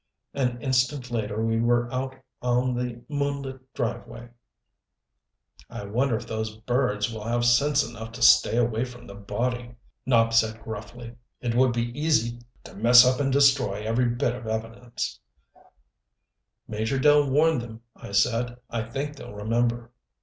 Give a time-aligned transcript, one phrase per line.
[0.33, 4.29] An instant later we were out on the moonlit driveway.
[5.69, 9.75] "I wonder if those birds will have sense enough to stay away from the body,"
[10.07, 11.17] Nopp said gruffly.
[11.39, 15.19] "It would be easy to mess up and destroy every bit of evidence"
[16.67, 18.57] "Major Dell warned them," I said.
[18.71, 19.91] "I think they'll remember."